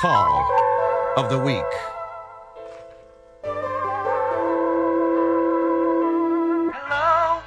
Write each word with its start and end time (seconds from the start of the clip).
call 0.00 0.48
of 1.18 1.28
the 1.28 1.38
week. 1.38 1.62
Hello? 6.72 7.42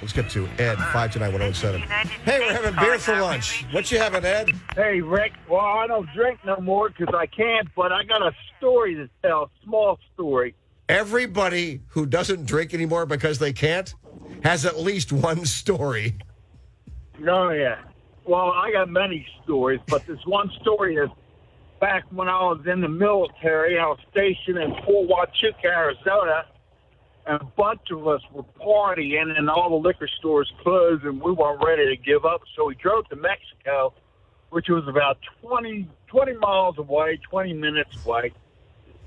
Let's 0.00 0.14
get 0.14 0.30
to 0.30 0.48
Ed, 0.58 0.76
529 0.76 1.82
Hey, 2.24 2.40
we're 2.40 2.52
having 2.54 2.74
beer 2.76 2.98
for 2.98 3.20
lunch. 3.20 3.66
What 3.72 3.92
you 3.92 3.98
having, 3.98 4.24
Ed? 4.24 4.52
Hey, 4.74 5.02
Rick. 5.02 5.32
Well, 5.50 5.60
I 5.60 5.86
don't 5.86 6.08
drink 6.14 6.40
no 6.46 6.56
more 6.60 6.88
because 6.88 7.14
I 7.14 7.26
can't, 7.26 7.68
but 7.76 7.92
I 7.92 8.02
got 8.04 8.22
a 8.22 8.32
story 8.56 8.94
to 8.94 9.10
tell, 9.22 9.42
a 9.42 9.50
small 9.62 9.98
story. 10.14 10.54
Everybody 10.88 11.82
who 11.88 12.06
doesn't 12.06 12.46
drink 12.46 12.72
anymore 12.72 13.04
because 13.04 13.38
they 13.38 13.52
can't 13.52 13.94
has 14.44 14.64
at 14.64 14.78
least 14.78 15.12
one 15.12 15.44
story. 15.44 16.16
Oh, 17.28 17.50
yeah. 17.50 17.82
Well, 18.30 18.52
I 18.52 18.70
got 18.70 18.88
many 18.88 19.26
stories, 19.42 19.80
but 19.88 20.06
this 20.06 20.24
one 20.24 20.52
story 20.60 20.94
is 20.94 21.10
back 21.80 22.04
when 22.12 22.28
I 22.28 22.40
was 22.42 22.60
in 22.64 22.80
the 22.80 22.88
military. 22.88 23.76
I 23.76 23.86
was 23.86 23.98
stationed 24.12 24.56
in 24.56 24.72
Fort 24.84 25.08
Huachuca, 25.08 25.64
Arizona, 25.64 26.44
and 27.26 27.40
a 27.40 27.44
bunch 27.44 27.90
of 27.90 28.06
us 28.06 28.20
were 28.32 28.44
partying, 28.64 29.36
and 29.36 29.50
all 29.50 29.70
the 29.70 29.88
liquor 29.88 30.06
stores 30.20 30.48
closed, 30.62 31.02
and 31.02 31.20
we 31.20 31.32
weren't 31.32 31.60
ready 31.60 31.86
to 31.86 31.96
give 32.00 32.24
up. 32.24 32.42
So 32.54 32.66
we 32.66 32.76
drove 32.76 33.08
to 33.08 33.16
Mexico, 33.16 33.94
which 34.50 34.68
was 34.68 34.86
about 34.86 35.18
20, 35.42 35.88
20 36.06 36.32
miles 36.34 36.78
away, 36.78 37.18
20 37.28 37.52
minutes 37.54 37.96
away. 38.06 38.30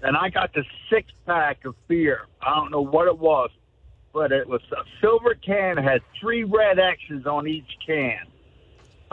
And 0.02 0.18
I 0.18 0.32
got 0.32 0.54
the 0.54 0.66
six 0.90 1.14
pack 1.26 1.64
of 1.64 1.76
beer. 1.88 2.28
I 2.42 2.56
don't 2.56 2.72
know 2.72 2.82
what 2.82 3.08
it 3.08 3.18
was, 3.18 3.52
but 4.12 4.34
it 4.34 4.50
was 4.50 4.62
a 4.74 4.84
silver 5.00 5.34
can, 5.34 5.78
had 5.78 6.02
three 6.20 6.44
red 6.44 6.78
X's 6.78 7.26
on 7.26 7.48
each 7.48 7.78
can. 7.88 8.28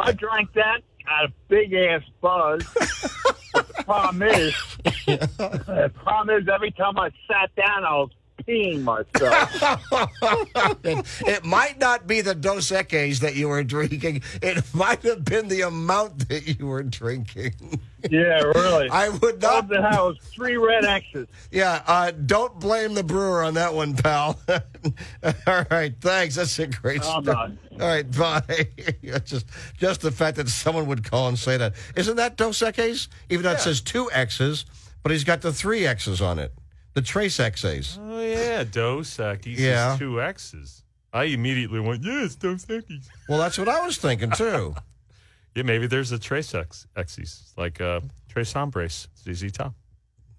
I 0.01 0.13
drank 0.13 0.53
that, 0.55 0.83
got 1.05 1.25
a 1.27 1.33
big 1.49 1.73
ass 1.73 2.03
buzz. 2.21 2.65
the 3.55 3.65
problem 3.85 4.23
is, 4.23 4.55
the 5.07 5.93
problem 5.95 6.41
is, 6.41 6.49
every 6.49 6.71
time 6.73 6.99
I 6.99 7.11
sat 7.29 7.55
down, 7.55 7.85
I 7.85 7.93
was 7.93 8.11
peeing 8.51 8.83
myself. 8.83 9.83
it, 10.85 11.07
it 11.27 11.45
might 11.45 11.79
not 11.79 12.07
be 12.07 12.21
the 12.21 12.35
Dos 12.35 12.71
Equis 12.71 13.21
that 13.21 13.37
you 13.37 13.49
were 13.49 13.63
drinking. 13.63 14.23
It 14.43 14.65
might 14.75 15.03
have 15.03 15.25
been 15.25 15.49
the 15.49 15.63
amount 15.63 16.29
that 16.29 16.59
you 16.59 16.67
were 16.67 16.83
drinking. 16.83 17.55
yeah, 18.11 18.41
really. 18.43 18.89
I 18.91 19.09
would 19.11 19.45
All 19.45 19.57
not. 19.57 19.69
the 19.69 19.83
house, 19.83 20.17
three 20.35 20.57
red 20.57 20.85
X's. 20.85 21.27
Yeah, 21.51 21.83
uh, 21.87 22.11
don't 22.13 22.59
blame 22.59 22.95
the 22.95 23.05
brewer 23.05 23.45
on 23.45 23.55
that 23.55 23.75
one, 23.75 23.95
pal. 23.95 24.39
All 25.47 25.65
right, 25.71 25.95
thanks. 26.01 26.37
That's 26.37 26.59
a 26.59 26.67
great 26.67 27.03
I'm 27.05 27.23
story. 27.23 27.37
not. 27.37 27.51
All 27.81 27.89
right, 27.89 28.11
bye. 28.17 28.69
just, 29.25 29.47
just 29.79 30.01
the 30.01 30.11
fact 30.11 30.37
that 30.39 30.49
someone 30.49 30.87
would 30.87 31.05
call 31.09 31.29
and 31.29 31.39
say 31.39 31.57
that. 31.57 31.75
Isn't 31.97 32.17
that 32.17 32.37
Dos 32.37 32.59
Equis? 32.61 33.09
Even 33.29 33.45
though 33.45 33.53
it 33.53 33.61
says 33.61 33.81
two 33.81 34.11
X's, 34.13 34.65
but 35.03 35.13
he's 35.13 35.25
got 35.25 35.41
the 35.43 35.53
three 35.53 35.87
X's 35.87 36.21
on 36.21 36.39
it. 36.39 36.53
The 36.95 37.03
Tres 37.03 37.39
X's. 37.39 37.99
Oh 38.03 38.21
yeah, 38.21 38.40
Dos 38.65 39.17
Equis. 39.17 39.59
Yeah. 39.59 39.93
Yeah. 39.93 39.97
Two 39.99 40.21
X's. 40.21 40.83
I 41.13 41.25
immediately 41.25 41.81
went, 41.81 42.05
yes, 42.05 42.37
Dos 42.37 42.67
Equis. 42.67 43.09
Well, 43.29 43.39
that's 43.39 43.59
what 43.59 43.69
I 43.69 43.85
was 43.85 43.99
thinking, 43.99 44.31
too. 44.31 44.75
Yeah, 45.57 45.65
maybe 45.65 45.89
there's 45.89 46.13
a 46.13 46.19
Tres 46.21 46.55
X, 46.55 46.87
X's, 46.97 47.53
like 47.57 47.81
uh, 47.81 47.99
Tres 48.29 48.53
Hombres, 48.53 49.09
ZZ 49.19 49.51
Top. 49.51 49.75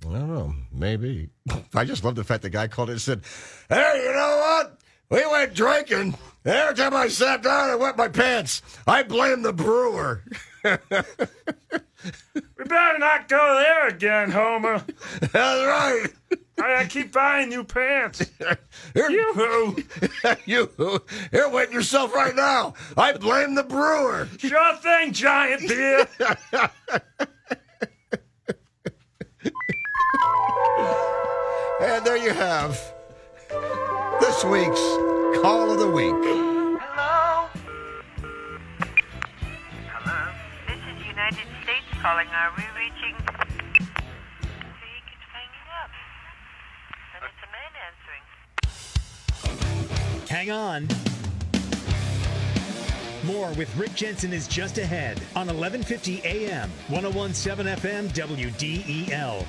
I 0.08 0.14
don't 0.14 0.30
know. 0.34 0.54
Maybe. 0.72 1.28
I 1.76 1.84
just 1.84 2.06
love 2.06 2.16
the 2.16 2.24
fact 2.24 2.44
the 2.44 2.50
guy 2.50 2.70
called 2.70 2.88
it 2.88 2.94
and 2.94 3.02
said, 3.02 3.22
Hey, 3.68 4.04
you 4.06 4.14
know 4.14 4.38
what? 4.42 4.78
We 5.10 5.30
went 5.30 5.54
drinking. 5.54 6.16
Every 6.46 6.76
time 6.76 6.94
I 6.96 7.10
sat 7.10 7.44
down, 7.44 7.72
I 7.72 7.76
wet 7.76 7.98
my 7.98 8.08
pants. 8.08 8.62
I 8.88 9.04
blame 9.04 9.42
the 9.42 9.52
brewer. 9.52 10.24
We 12.34 12.66
better 12.66 12.98
not 12.98 13.28
go 13.28 13.56
there 13.64 13.88
again, 13.90 14.32
Homer. 14.32 14.84
That's 15.20 15.34
right. 15.34 16.08
I 16.64 16.86
keep 16.88 17.12
buying 17.12 17.50
new 17.50 17.64
pants. 17.64 18.30
You're, 18.96 19.10
Yoo-hoo. 19.12 19.84
you, 20.46 20.70
you're 21.32 21.50
wetting 21.50 21.74
yourself 21.74 22.14
right 22.14 22.36
now. 22.36 22.74
I 22.98 23.14
blame 23.14 23.56
the 23.56 23.64
brewer. 23.64 24.28
Sure 24.38 24.76
thing, 24.78 25.14
giant 25.14 25.68
beer. 25.68 26.08
And 31.82 32.06
there 32.06 32.16
you 32.18 32.32
have 32.32 32.80
this 34.20 34.44
week's 34.46 34.80
Call 35.42 35.72
of 35.72 35.80
the 35.80 35.90
Week. 35.90 36.14
Hello? 36.14 37.48
Hello? 39.90 40.32
This 40.68 40.78
is 40.78 41.08
United 41.08 41.48
States 41.64 41.88
calling. 42.02 42.28
Are 42.28 42.52
we 42.56 42.64
reaching? 42.78 43.16
Hang 50.42 50.50
on. 50.50 50.88
More 53.24 53.54
with 53.54 53.70
Rick 53.78 53.94
Jensen 53.94 54.34
is 54.34 54.48
just 54.48 54.80
ahead 54.80 55.18
on 55.36 55.46
1150 55.46 56.24
AM, 56.26 56.68
1017 56.88 57.76
FM, 57.76 58.10
WDEL. 58.10 59.46